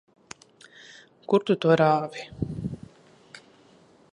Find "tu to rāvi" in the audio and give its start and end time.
1.51-2.25